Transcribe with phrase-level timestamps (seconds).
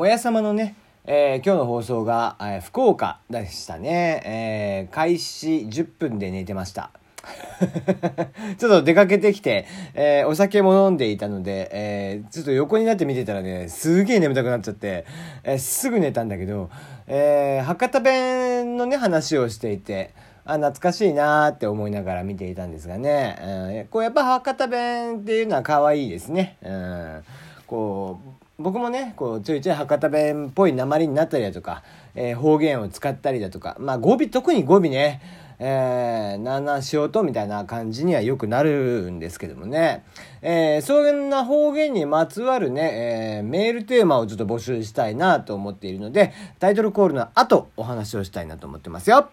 [0.00, 4.22] もやさまのね、えー今日の放送が、えー福岡でしたね。
[4.24, 6.90] えー開始10分で寝てました。
[8.56, 15.04] ちょっと出かけてきて、えーお酒も飲んでいたので、えーちょっと横になって見てたらね、すげえ眠たくなっちゃって、
[15.44, 16.70] えーすぐ寝たんだけど、
[17.06, 20.14] え博多弁のね、話をしていて、
[20.46, 26.56] あ懐かしいなーって思いながら見ていたんですがね、うん、こうやっぱ博多弁っていうのは可愛いですね。
[26.62, 27.22] うん、
[27.66, 31.82] こう僕もねこうちょいちょい博多弁っぽい鉛になったりだとか、
[32.14, 35.20] えー方言を使ったりだとかまあ語尾特に語尾ね
[35.62, 40.06] えー、ななしようとみたいな感じにはよくなるんですけどもね、
[40.40, 49.28] えー、そんな方言にまつわるね、えーメールテーマをちょっと募集したいなと思っているのでタイトルコールの後お話をしたいなと思ってますよ。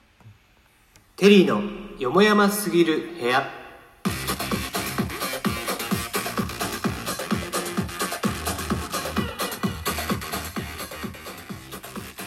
[1.15, 1.61] テリーの
[1.97, 3.66] よもやますぎる部屋。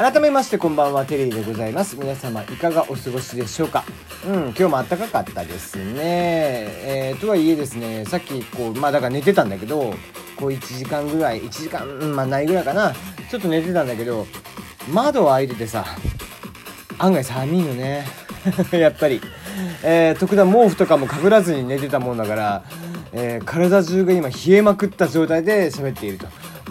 [0.01, 1.95] 改めましてこんばんはテリーでございます。
[1.99, 3.85] 皆様いかがお過ごしでしょうか？
[4.27, 5.93] うん今日も暖かかったですね。
[5.99, 9.93] えー、とはいえですねさっきこうまあだから寝てたんだけど
[10.37, 12.95] こう1時間ぐらい1時間うんまあないぐらいかな。
[13.31, 14.27] ちょっと寝てたんだけど
[14.91, 15.85] 窓開いててさ
[16.97, 18.07] 案外寒いのね。
[18.73, 19.21] やっぱり、
[19.83, 22.65] えー、特段毛布とかもかぶらずに寝てたもんだから、
[23.13, 26.27] えー体中が今冷えまくった状態で喋っていると。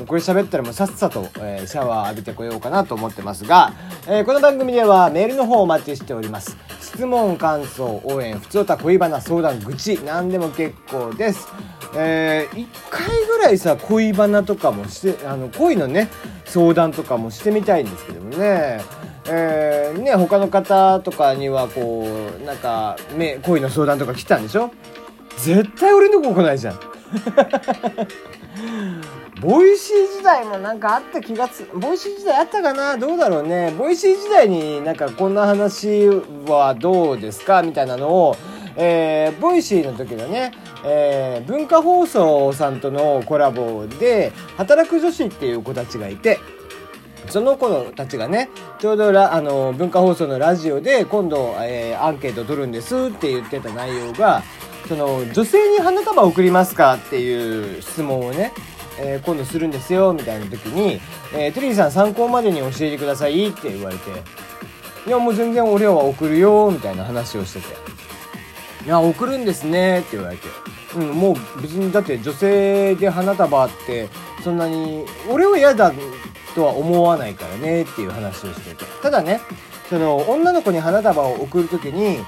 [0.10, 3.74] これ喋ったらもうさっさと、えーシャワー浴びてこようかなと思ってますが、
[4.08, 6.58] えーこの番組ではメールの方をお待ちしております。
[6.82, 11.48] 質問感想応援ふつおた恋バナ相談愚痴何でも結構です。
[11.96, 16.08] えー、1回ぐらいさ恋バナとかもしてあの恋のね
[16.46, 18.82] 相談とかもしてみたいんですけどもね。
[19.28, 22.08] えー、ね他の方とかにはこ
[22.42, 24.72] うなんかめ恋の相談とか来たんでしょ？
[25.38, 26.80] 絶対俺のとこ来ないじゃん。
[29.42, 32.98] ボイシー時代もなんかあった気がつ Voicy 時代あったかな？
[32.98, 33.73] どうだろうね？
[33.78, 36.08] Voicy 時代になんかこんな話
[36.48, 37.64] はどうですか？
[37.64, 38.36] みたいなのを
[38.75, 40.52] えー Voicy の時のね、
[40.84, 46.38] えー文化放送さんとのコラボで働く女子っていう子たちがいて
[47.30, 48.50] その子たちがね
[48.80, 54.44] ちょうどラあの文化放送のラジオで今度、えーアンケート取るんですって言ってた内容が
[54.90, 56.96] その女性に花束を贈りますか？
[56.96, 58.52] っていう質問をね、
[59.02, 61.00] えー今度するんですよみたいな時に、
[61.34, 64.10] えーテリーさん参考までに教えてくださいって言われて
[65.08, 67.90] いやもう全然俺は送るよみたいな話をしてて。
[68.86, 70.48] いや送るんですねって言われて、
[70.96, 74.10] うん、もう別にだって女性で花束って
[74.42, 75.92] そんなに俺は嫌だ
[76.56, 78.86] とは思わないからねっていう話をしてて。
[79.02, 79.42] ただね
[79.90, 82.20] その女の子に花束を送る時に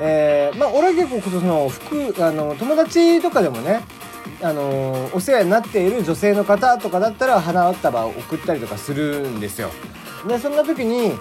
[0.00, 3.80] えーまあ俺は結構その服あの友達とかでもね
[4.42, 9.70] あのお世話になっている女性の方とかだったら花束を送ったりとかするんですよ。
[10.26, 11.12] でそんな時に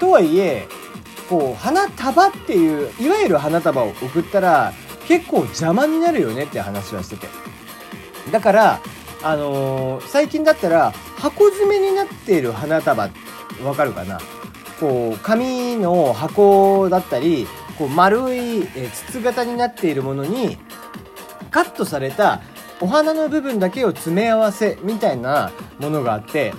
[0.00, 0.66] とはいえ
[1.28, 4.72] こう花束っていういわゆる花束を送ったら
[5.06, 7.28] 結構邪魔になるよねって話はしてて
[8.30, 8.80] だから
[9.22, 13.10] あのー最近だったら箱詰めになっている花束
[13.62, 14.18] わかるかな？
[14.80, 17.46] こう紙の箱だったり
[17.78, 18.66] こう丸い
[19.06, 20.58] 筒型になっているものに
[21.50, 22.40] カットされた
[22.82, 26.52] お花の部分だけを詰め合わせみたいなものがあって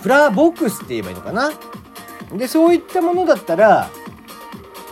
[0.00, 1.50] フラワーボックスって言えばいいのかな？
[2.36, 3.88] でそういったものだったら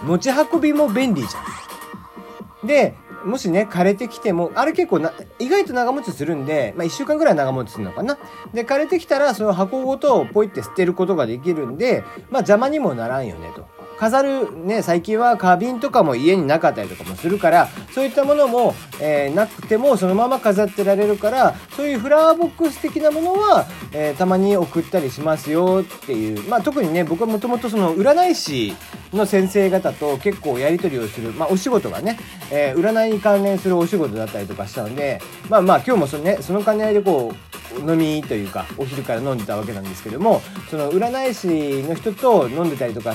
[0.03, 2.66] 持ち運びも便利じゃん。
[2.66, 2.94] で
[3.25, 8.19] もしね枯れてきてもあれ結構な意外と長持ちするんで、まあ、1週間ぐらい長持ちするのかな？
[8.54, 13.69] で枯れてきたらその箱ごとポイって捨てることができるんでまあ邪魔にもならんよねと。
[13.98, 26.42] 飾るね最近は花瓶とかも家になかったりとかもするからそういったものも、えーなくてもそのまま飾ってられるからそういうフラワーボックス的なものは、えーたまに送ったりしますよっていう。
[26.48, 28.75] まあ特にね僕はもともとその占い師
[29.12, 32.19] の先生方と結構やり取りをする、まあ、お仕事がね、
[32.50, 43.14] えー占いに関連するお仕事だったりとかしたのでまあまあ今日もその,、ね、その兼ね合いでこう飲みというかお昼から飲んでたわけなんですけどもその占い師の人と飲んでたりとか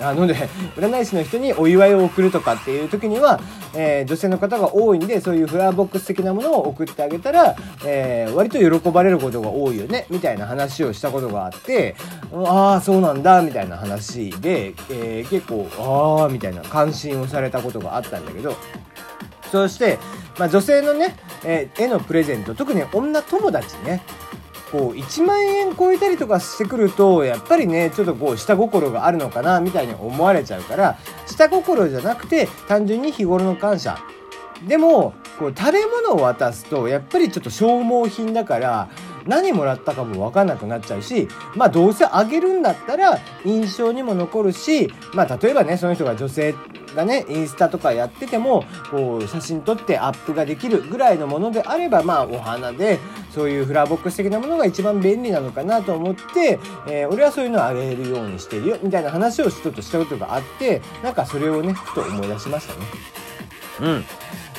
[0.00, 0.34] あ飲んで
[0.76, 3.40] 占い師の人にお祝いを送るとかっていう時には、
[3.74, 11.94] えー女性の方が多いんでそういうフラワーボックス的なものを送ってあげたら、えー割と喜ばれることが多いよねみたいな話をしたことがあって
[12.32, 18.54] ああそうなんだみたいな話で、えー結構ああみたいな感心をされたことがあったんだけど
[19.54, 19.98] そして、
[20.38, 24.02] まあ、女性のね、えーへのプレゼント特に女友達ね
[24.72, 33.98] こう1万円超えたりとかしてくるとやっぱりねちょっとこう下心があるのかなみたいに思われちゃうから下心じゃなくて単純に日頃の感謝。
[34.66, 38.88] でもこう食べ物を渡すとやっぱりちょっと消耗品だから
[39.26, 46.54] 何もらったかも分かんなくなっちゃうしまあどうせあげるんだったら印象にも残るしまあ例えばねその人が女性
[46.94, 52.98] がねインスタとかやっててもこう写真撮ってアップができるぐらいのものであればまあお花で
[53.30, 62.86] そういうフラーボックス的なものが一番便利なのかなと思って、えー、俺はそういうのをあげるようにしてるよみたいな話をちょっとしたことがあってなんかそれをねふと思い出しましたね。
[63.80, 64.04] うん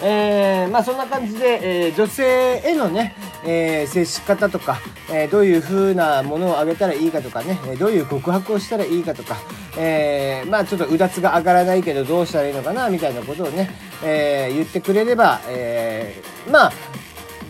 [0.02, 3.16] えー、まあそんな感じで、えー、女性へのね、
[3.46, 4.80] えー、接し方とか、
[5.12, 9.38] えどういう風なものをあげたらいいかとかね、どういう告白をしたらいいかとか、
[9.78, 13.70] えまあちょっとうだつが上がらないけどどうしたらいいのかなみたいなことをね、
[14.04, 16.22] え言ってくれれば、え
[16.52, 16.74] まあ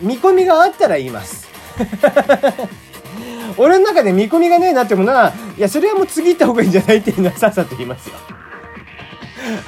[0.00, 1.48] 見込みがあったら言います。
[3.58, 8.35] 俺の中で見込みがねえなってものは、いや、それはもう次行った方がいいんじゃないっていうのはさっさと言いますよ。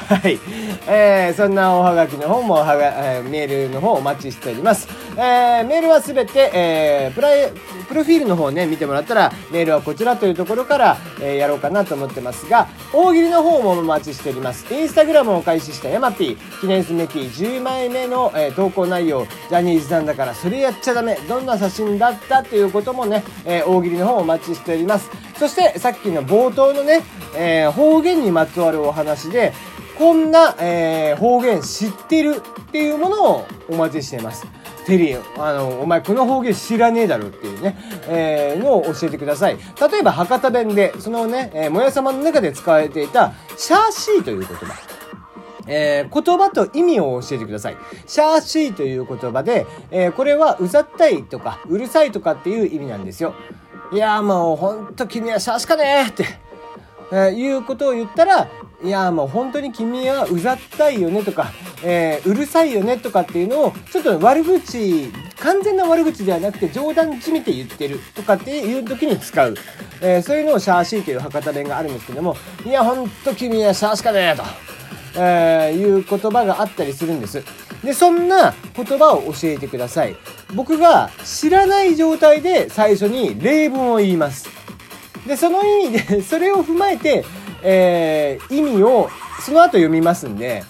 [0.08, 0.38] はい。
[0.88, 4.88] えー、そんなおはがきの方もはが、えー、メールの方お待ちしております。
[5.16, 7.52] えー、メールはすべて、えー、プライ、
[7.88, 14.72] プロフィールの方ね、見てもらったら、メールはこちらというところから、えー、やろうかなと思ってますが、大喜利の方もお待ちしております。
[14.74, 25.10] インスタグラムを開始したヤマピー、記念すべき10枚目の、えー、投稿内容、ジャニーズなんだからそれやっちゃダメ、どんな写真だったということもね、えー、大喜利の方お待ちしております。
[25.38, 27.02] そしてさっきの冒頭のね、
[27.36, 29.52] えー、方言にまつわるお話で、
[29.98, 34.46] こんな、えー、方言知ってるっていうものをお待ちしています。
[34.86, 39.58] テリー、あの、お前この方言知らねえだろっていうね、えー、のを教えてください。
[39.90, 44.74] 例えば博多弁で、そのね、えー、もや様の中で使われていた、シャーシーという言葉。
[45.66, 47.76] えー、言葉と意味を教えてください。
[48.06, 53.34] シャーシーという言葉で、えー、これはうざったいとか、うるさいとかっていう意味なんですよ。
[53.92, 56.24] いやもうほんと君はシャーしかねーって、
[57.10, 58.48] えー、いうことを言ったら、
[58.80, 61.50] いやもう本当に君はうざったいよねとか、
[61.82, 65.10] えー、うるさいよねとかっていうのを、ちょっと悪口、
[65.40, 69.54] 完全な悪口ではなくて冗談じみて言ってるとかっていう時に使う。
[70.00, 74.44] えー、そういうのをシャーシーという博多弁があるんですけども、いや、ほんと君はシャーしかねえと、
[75.20, 77.42] えー、いう言葉があったりするんです。
[77.82, 80.16] で、そんな言葉を教えてください。
[80.54, 84.48] 僕が知らない状態で最初に例文を言います。
[85.26, 87.24] で、その意味で、それを踏まえて、
[87.62, 89.08] えー、意味を
[89.40, 90.64] その後読みますんで、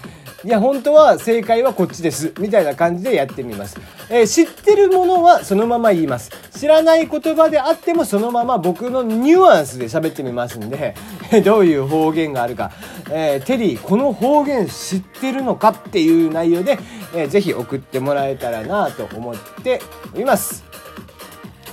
[0.45, 2.33] いや、本当は正解はこっちです。
[2.39, 3.77] みたいな感じでやってみます。
[4.09, 6.31] えー、知ってるものはそのまま言います。
[6.57, 10.95] 知らない言葉であってもそのまま僕のニュアンスで喋ってみますんで、
[11.43, 12.71] どういう方言があるか。
[13.11, 16.79] えー、テリー、この方言知ってるのかっていう内容で、
[17.13, 19.81] えー、ぜひ送ってもらえたらなと思って
[20.15, 20.63] おります。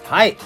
[0.05, 0.37] はい。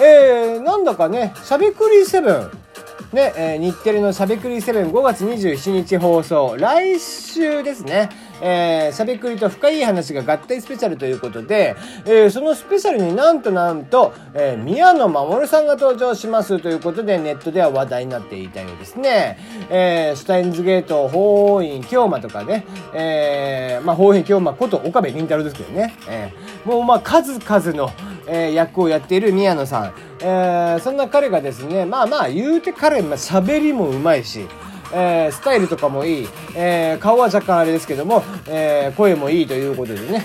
[0.00, 2.65] えー、なんだかね、しゃべくり7。
[3.12, 8.08] で、えー、日テレのしゃべくりセブン5月27日放送、来週ですね。
[8.40, 19.38] えー、しゃべくりと深い話が合体スペシャルということで、えー、そのスペシャルになんとなんと、えー、宮野守さんが登場しますということで、ネットでは話題になっていたようですね。
[19.70, 25.96] えー、シュタインズゲート、法院京馬とかね、えー、まあ、法院京馬こと岡部倫太郎ですけどね。
[26.08, 27.90] えー、もうまあ、数々の、
[28.26, 29.92] えー、役をやっている宮野さん。
[30.20, 34.46] えー、そんな彼がですね、まあまあ言うて彼、まあ、喋りもうまいし、
[34.92, 40.24] えー、スタイルとかもいい、えー、顔は若干あれですけども、えー、声もいいということでね、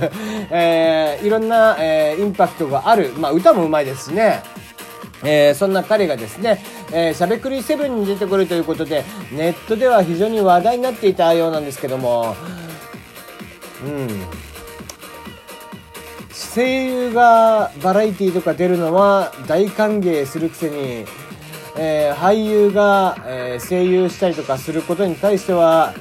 [0.50, 4.42] えー、いろんな、えー、インパクトがある、まあ歌もうまいですしね、
[5.22, 12.34] えー、そんな彼がですね、えー、しゃべくり7に出てくるということで、ネットでは非常に話題になっていたようなんですけども、
[13.84, 14.08] うん。
[16.54, 21.04] 声優がバラエティーとか出るのは大歓迎するくせに、
[21.82, 25.94] えー、俳優が、えー、声優したりとかすることに対しては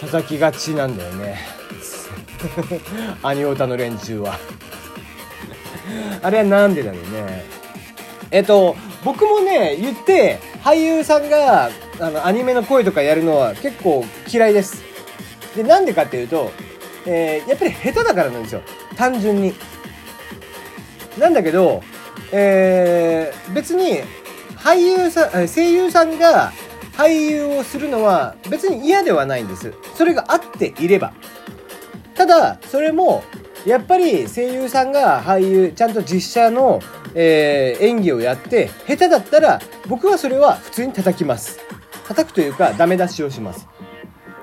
[0.00, 1.38] 叩きがちなんだよね。
[3.22, 4.36] アニオタの連中は。
[6.22, 7.44] あれはなんでだろうね。
[8.32, 8.74] えっと
[9.04, 14.82] 僕もね言って俳優さんがあのアニメの声とかやるのは結構嫌いです。
[15.54, 16.50] でなんでかっていうと、
[17.06, 18.62] えー、やっぱり下手だからなんですよ。
[18.96, 19.54] 単純に。
[21.16, 21.80] なんだけど、
[22.32, 24.00] えー、別に
[24.62, 26.52] 俳優さん、声優さんが
[26.96, 29.74] 俳優をするのは別に嫌ではないんです。
[29.94, 31.12] それがあっていれば。
[32.14, 33.24] ただ、それも、
[33.66, 36.80] やっぱり声優さんが俳優、ちゃんと実写の、
[37.14, 41.58] えー、演技をやって、下手だったら、僕はそれは普通に叩きます。
[42.06, 43.66] 叩くというか、ダメ出しをします。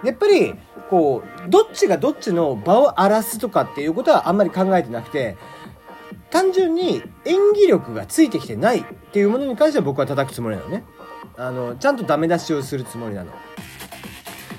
[0.03, 0.55] やっぱり、
[0.89, 5.38] こう、どっちがどっちの場を荒らすとかっていうことはあんまり考えてなくて、
[6.31, 10.83] 単純に演技力がついてきてないっていうものに関しては僕は叩くつもりなのね。
[11.38, 13.31] あの、ちゃんとダメ出しをするつもりなの。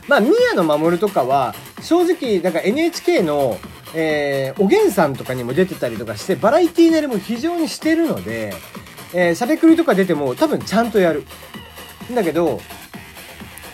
[0.09, 3.59] まあ、宮野守とかは、正直、なんか NHK の、
[3.95, 8.53] えー、おげんさんとかにも出てたりとかして、バラエティー慣れも非常にしてるので、
[9.12, 11.25] えー、しゃべくりとか出ても多分ちゃんとやる。
[12.15, 12.61] だけど、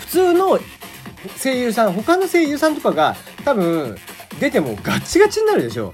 [0.01, 0.59] 普通の
[1.43, 3.97] 声優さん、他の声優さんとかが多分
[4.41, 5.93] 出てもガチガチになるでしょ。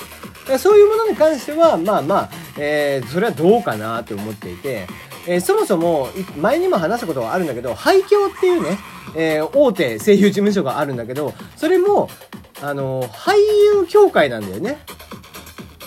[0.59, 4.87] そういうものに関しては、まあまあ、えー、それはどうかなと思っていて、
[5.27, 8.79] えー、そもそも、前にも話したことがあるんだけど、廃墟っていうね、
[9.15, 12.09] えー、大手声優事務所があるんだけど、それも、
[12.61, 13.37] あの、俳
[13.75, 14.79] 優協会なんだよね。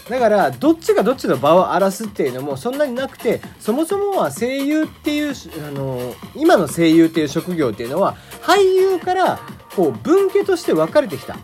[0.10, 5.34] だから、どっちがどっちの場を荒らすっていうのもそんなになくて、そもそもは声優っていう、
[5.68, 9.40] あの、今の声優っていう職業っていうのは、俳優から、
[9.76, 11.38] こう、分家として分かれてきた。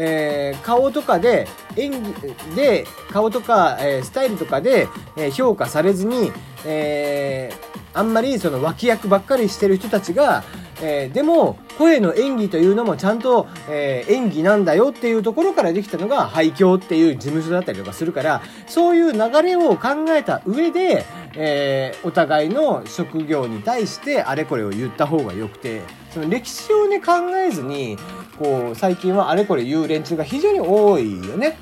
[0.00, 2.14] えー、顔とかで、演技
[2.54, 4.86] で、顔とか、えー、スタイルとかで、
[5.16, 6.30] え、評価されずに、
[6.64, 7.52] え、
[7.94, 10.44] あんまりその脇役ばっかりしてる人たちが、
[10.80, 27.96] えー、でも声の演技というのもちゃんと、えー、演技なんだよっていうところからできたのが廃墟っていう事務所だったりとかするからそういう流れを考えた上で、えー、お互いの職業に対してあれこれを言った方がよくてその歴史をね考えずに
[28.38, 31.58] こう最近はあれこれ言う連中が非常に多いよね。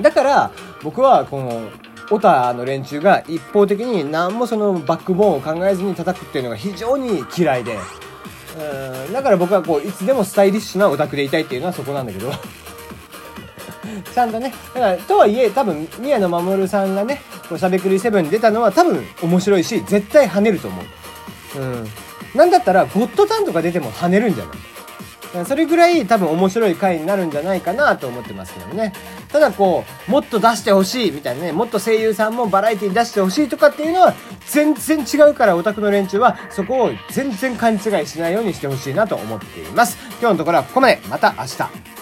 [0.00, 0.50] だから
[0.82, 1.62] 僕はこの
[2.10, 7.76] オタの連中が一方的に何もそのバックボーンを考えずに叩くっていうのが非常に嫌いで。
[7.76, 12.32] うんだから僕はこういつでもスタイリッシュなオタクでいたいっていうのはそこなんだけど
[14.14, 21.88] ちゃんとねだからとはいえ多分宮野真守さんがねこうしゃべくり7に出たのは多分面白いし絶対跳ねると思ううん
[22.34, 24.56] なんだったらゴッドタンとか出ても跳ねるんじゃない？
[25.46, 28.92] それぐらい多分面白い回になるんじゃないかなと思ってますけどね。
[29.28, 34.14] ただこう、もっと出してほしいみたいなね、もっと声優さんもバラエティに出してほしいとかっていうのは
[34.46, 39.98] 全然違うからオタクの連中はそこを全然勘違いしないようにしてほしいなと思っています。
[40.20, 41.00] 今日のところはここまで。
[41.08, 41.95] また明日。